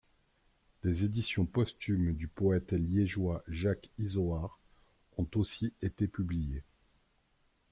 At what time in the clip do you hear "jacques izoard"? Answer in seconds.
3.47-4.59